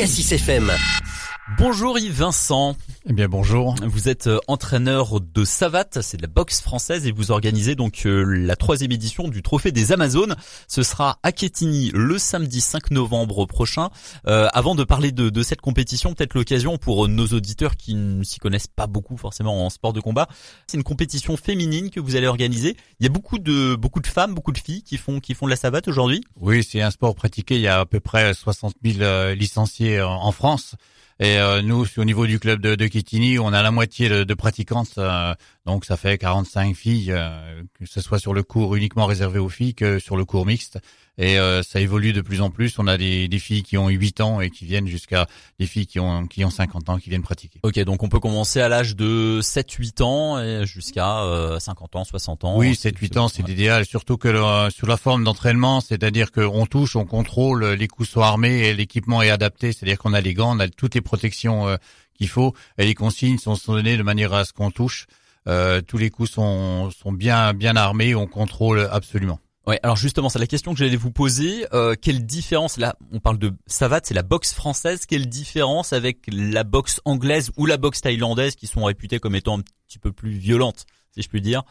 [0.00, 1.09] Cassis FM.
[1.58, 2.76] Bonjour Yves Vincent.
[3.06, 3.74] Eh bien bonjour.
[3.82, 8.02] Vous êtes euh, entraîneur de savate, c'est de la boxe française et vous organisez donc
[8.06, 10.36] euh, la troisième édition du Trophée des Amazones.
[10.68, 13.90] Ce sera à Quetigny le samedi 5 novembre prochain.
[14.26, 18.22] Euh, avant de parler de, de cette compétition, peut-être l'occasion pour nos auditeurs qui ne
[18.22, 20.28] s'y connaissent pas beaucoup forcément en sport de combat.
[20.66, 22.76] C'est une compétition féminine que vous allez organiser.
[23.00, 25.46] Il y a beaucoup de beaucoup de femmes, beaucoup de filles qui font qui font
[25.46, 26.22] de la savate aujourd'hui.
[26.36, 27.56] Oui, c'est un sport pratiqué.
[27.56, 30.76] Il y a à peu près 60 000 licenciés en France.
[31.22, 34.34] Et euh, nous, au niveau du club de, de on a la moitié de, de
[34.34, 35.34] pratiquantes, euh,
[35.66, 39.50] donc ça fait 45 filles, euh, que ce soit sur le cours uniquement réservé aux
[39.50, 40.78] filles que sur le cours mixte.
[41.22, 42.78] Et ça évolue de plus en plus.
[42.78, 45.26] On a des, des filles qui ont 8 ans et qui viennent jusqu'à
[45.58, 47.60] des filles qui ont qui ont 50 ans qui viennent pratiquer.
[47.62, 51.22] Ok, donc on peut commencer à l'âge de 7-8 ans et jusqu'à
[51.58, 52.56] 50 ans, 60 ans.
[52.56, 53.84] Oui, 7-8 ans, c'est l'idéal.
[53.84, 54.30] Surtout que
[54.70, 59.20] sur la forme d'entraînement, c'est-à-dire qu'on touche, on contrôle, les coups sont armés et l'équipement
[59.20, 59.74] est adapté.
[59.74, 61.76] C'est-à-dire qu'on a les gants, on a toutes les protection euh,
[62.14, 62.54] qu'il faut.
[62.78, 65.06] Et les consignes sont, données de manière à ce qu'on touche.
[65.48, 69.40] Euh, tous les coups sont, sont bien bien armés, on contrôle absolument.
[69.66, 71.66] Ouais, alors justement, c'est la question que j'allais vous poser.
[71.74, 75.04] Euh, quelle différence là On parle de savate, c'est la boxe française.
[75.06, 79.58] Quelle différence avec la boxe anglaise ou la boxe thaïlandaise, qui sont réputées comme étant
[79.58, 81.62] un petit peu plus violentes, si je puis dire?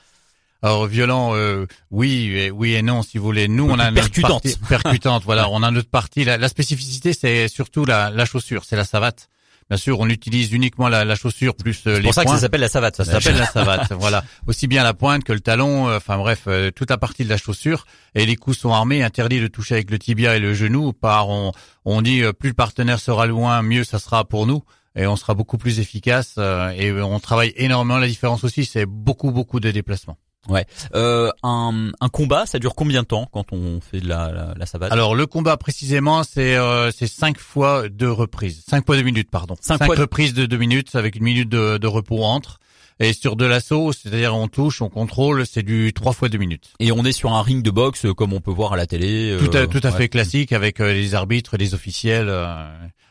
[0.62, 3.48] Alors violent, euh, oui, oui et non, si vous voulez.
[3.48, 5.24] Nous, on a percutante, partie, percutante.
[5.24, 6.26] voilà, on a notre partie.
[6.26, 9.30] La, la spécificité, c'est surtout la, la chaussure, c'est la savate.
[9.70, 12.32] Bien sûr, on utilise uniquement la, la chaussure plus euh, les C'est pour ça que
[12.32, 12.96] ça s'appelle la savate.
[12.96, 13.94] Ça s'appelle la savate.
[14.00, 15.90] voilà, aussi bien la pointe que le talon.
[15.90, 17.86] Euh, enfin bref, euh, toute la partie de la chaussure.
[18.16, 20.92] Et les coups sont armés, interdit de toucher avec le tibia et le genou.
[20.92, 21.52] Par on,
[21.86, 24.64] on dit plus le partenaire sera loin, mieux ça sera pour nous
[24.96, 26.40] et on sera beaucoup plus efficace.
[26.76, 28.00] et on travaille énormément.
[28.00, 30.18] La différence aussi, c'est beaucoup beaucoup de déplacements.
[30.48, 30.66] Ouais.
[30.96, 34.54] Euh, un, un, combat, ça dure combien de temps quand on fait de la, la,
[34.58, 34.92] la savate?
[34.92, 39.30] Alors le combat précisément, c'est euh, c'est cinq fois deux reprises, cinq fois deux minutes,
[39.30, 39.56] pardon.
[39.60, 42.60] Cinq, reprises de deux minutes avec une minute de, de repos entre.
[43.02, 46.74] Et sur de l'assaut, c'est-à-dire on touche, on contrôle, c'est du trois fois deux minutes.
[46.80, 48.88] Et on est sur un ring de boxe euh, comme on peut voir à la
[48.88, 49.38] télé.
[49.40, 52.30] tout à, tout à fait classique avec euh, les arbitres, les officiels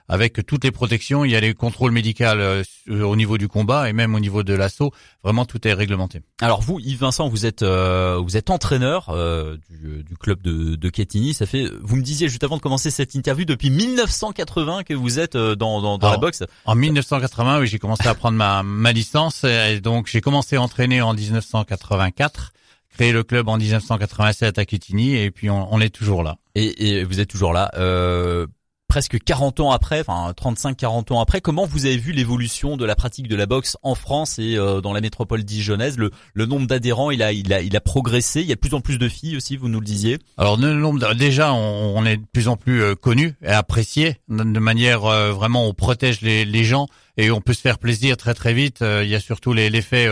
[0.08, 1.24] avec toutes les protections.
[1.24, 4.42] Il y a les contrôles médicaux euh, au niveau du combat et même au niveau
[4.42, 4.92] de l'assaut.
[5.22, 6.22] Vraiment, tout est réglementé.
[6.40, 10.76] Alors vous, Yves Vincent, vous êtes euh, vous êtes entraîneur euh, du, du, club de,
[10.76, 11.34] de Quetigny.
[11.34, 15.18] Ça fait, vous me disiez juste avant de commencer cette interview, depuis 1980 que vous
[15.18, 16.44] êtes dans, dans, dans la boxe.
[16.64, 20.62] En 1980, oui, j'ai commencé à prendre ma, ma licence et donc j'ai commencé à
[20.62, 22.52] entraîner en 1984
[22.98, 26.36] créé le club en 1987 à Quetigny et puis on, on est toujours là.
[26.56, 27.70] Et, et, vous êtes toujours là.
[27.76, 28.46] Euh,
[28.88, 32.96] presque 40 ans après, enfin 35-40 ans après, comment vous avez vu l'évolution de la
[32.96, 35.98] pratique de la boxe en France et euh, dans la métropole dijonnaise?
[35.98, 38.40] Le, le nombre d'adhérents, il a, il a, il a progressé.
[38.40, 40.18] Il y a de plus en plus de filles aussi, vous nous le disiez.
[40.38, 44.42] Alors le nombre, déjà, on, est de plus en plus euh, connu et apprécié de
[44.58, 46.88] manière euh, vraiment, on protège les, les gens
[47.18, 48.78] et on peut se faire plaisir très très vite.
[48.80, 50.08] il y a surtout l'effet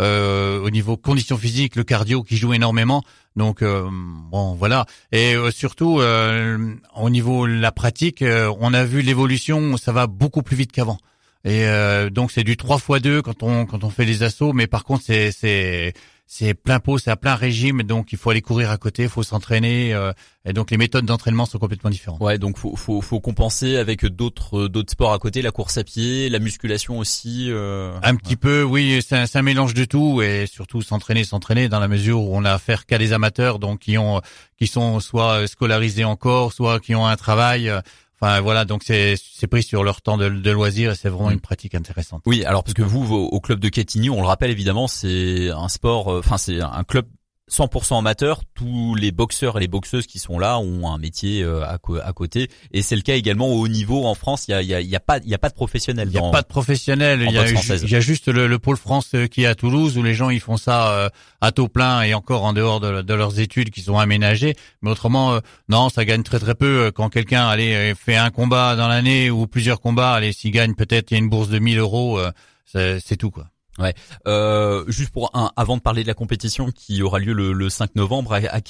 [0.00, 3.02] euh, au niveau conditions physiques, le cardio qui joue énormément.
[3.40, 8.84] Donc euh, bon voilà et euh, surtout euh, au niveau de la pratique, on a
[8.84, 10.98] vu l'évolution, ça va beaucoup plus vite qu'avant.
[11.46, 11.64] Et
[12.10, 14.84] donc c'est du 3 fois 2 quand on quand on fait les assauts, mais par
[14.84, 15.94] contre c'est
[16.32, 19.08] c'est plein pot, c'est à plein régime, donc il faut aller courir à côté, il
[19.08, 20.12] faut s'entraîner, euh,
[20.44, 22.20] et donc les méthodes d'entraînement sont complètement différentes.
[22.20, 25.82] Ouais, donc faut faut, faut compenser avec d'autres d'autres sports à côté, la course à
[25.82, 27.48] pied, la musculation aussi.
[27.50, 27.98] Euh...
[28.04, 31.80] Un petit peu, oui, c'est un, un, mélange de tout, et surtout s'entraîner, s'entraîner dans
[31.80, 34.20] la mesure où on a affaire qu'à des amateurs, donc qui ont
[34.56, 37.72] qui sont soit scolarisés encore, soit qui ont un travail.
[38.20, 41.30] Enfin voilà, donc c'est c'est pris sur leur temps de, de loisir et c'est vraiment
[41.30, 41.34] mm.
[41.34, 42.22] une pratique intéressante.
[42.26, 45.68] Oui, alors parce que vous au, club de Quetigny, on le rappelle évidemment, c'est un
[45.68, 47.06] sport, euh, enfin c'est un club
[47.50, 51.64] 100% amateur, tous les boxeurs et les boxeuses qui sont là ont un métier euh,
[51.64, 54.46] à, à côté, et c'est le cas également au haut niveau en France.
[54.48, 56.08] Il y a, y a, y a pas, il y a pas de professionnels.
[56.10, 57.22] Il y a pas de professionnels.
[57.22, 60.02] Il y, y, a juste le, le, pôle France euh, qui est à Toulouse où
[60.02, 61.08] les gens ils font ça euh,
[61.40, 64.54] à taux plein et encore en dehors de, de, leurs études qui sont aménagées.
[64.82, 66.90] Mais autrement, non, ça gagne très très peu.
[66.94, 71.10] Quand quelqu'un allez fait un combat dans l'année ou plusieurs combats, allez s'il gagne peut-être
[71.10, 72.20] il y a une bourse de 1000 euros,
[72.64, 73.46] c'est tout quoi.
[73.80, 73.94] Ouais.
[74.26, 77.68] Euh, juste pour un, avant de parler de la compétition qui aura lieu le, le
[77.70, 78.60] 5 novembre à, à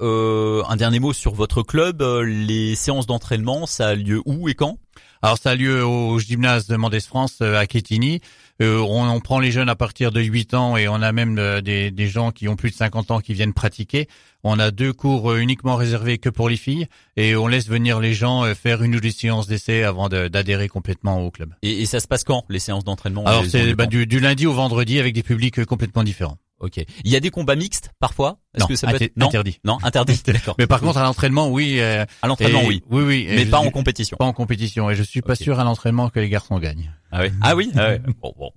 [0.00, 2.00] euh, un dernier mot sur votre club.
[2.00, 4.78] Euh, les séances d'entraînement, ça a lieu où et quand?
[5.22, 8.20] Alors ça a lieu au gymnase de Mendes France euh, à Quetigny.
[8.60, 11.60] Euh, on, on, prend les jeunes à partir de 8 ans et on a même
[11.62, 14.06] des, des, gens qui ont plus de 50 ans qui viennent pratiquer.
[14.44, 16.86] On a deux cours uniquement réservés que pour les filles
[17.16, 21.24] et on laisse venir les gens faire une ou deux séances d'essai avant d'adhérer complètement
[21.24, 21.54] au club.
[21.62, 23.24] Et, et, ça se passe quand les séances d'entraînement?
[23.24, 26.38] Alors c'est bah, du, du, lundi au vendredi avec des publics complètement différents.
[26.60, 26.76] Ok.
[27.04, 28.38] Il y a des combats mixtes parfois?
[28.54, 29.58] Est-ce Non, que ça peut être non interdit.
[29.64, 30.20] Non, interdit.
[30.26, 30.54] D'accord.
[30.58, 31.80] Mais par contre, à l'entraînement, oui.
[31.80, 33.26] euh, à l'entraînement, oui, Oui, oui.
[33.30, 34.16] mais pas suis en compétition.
[34.18, 34.90] Pas en compétition.
[34.90, 36.92] Et je suis pas sûr à l'entraînement que les garçons gagnent.
[37.10, 37.30] Ah oui.
[37.40, 37.70] Ah oui?
[37.76, 37.92] Ah.
[38.22, 38.50] Bon, bon.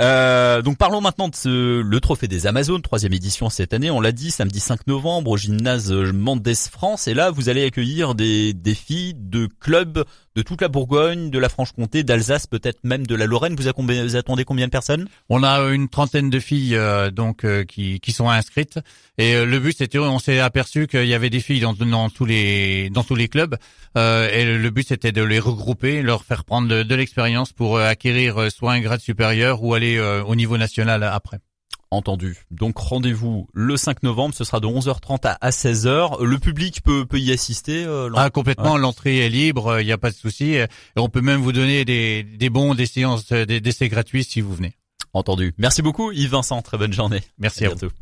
[0.00, 3.90] Euh, donc parlons maintenant de ce, le trophée des Amazones, troisième édition cette année.
[3.90, 7.08] On l'a dit, samedi 5 novembre au gymnase Mendes France.
[7.08, 10.04] Et là, vous allez accueillir des, des filles de clubs
[10.36, 13.56] de toute la Bourgogne, de la Franche-Comté, d'Alsace, peut-être même de la Lorraine.
[13.56, 15.08] Vous, attendez combien de personnes?
[15.28, 18.78] On a une trentaine de filles euh, donc euh, qui, qui sont inscrites
[19.18, 22.10] et euh, le but c'était on s'est aperçu qu'il y avait des filles dans, dans
[22.10, 23.56] tous les dans tous les clubs
[23.96, 27.88] euh, et le, but c'était de les regrouper, leur faire prendre de, l'expérience pour euh,
[27.88, 31.38] acquérir euh, soit un grade supérieur ou aller euh, au niveau national après.
[31.92, 32.36] Entendu.
[32.50, 36.22] Donc rendez-vous le 5 novembre, ce sera de 11h30 à, à 16h.
[36.22, 37.84] Le public peut, peut y assister.
[37.84, 40.66] euh, Ah complètement, l'entrée est libre, il n'y a pas de souci et
[40.96, 44.52] on peut même vous donner des, des bons des séances des- d'essais gratuits si vous
[44.54, 44.74] venez.
[45.12, 45.54] Entendu.
[45.58, 47.22] Merci beaucoup Yves Vincent, très bonne journée.
[47.38, 47.76] Merci à à vous.
[47.76, 47.94] bientôt.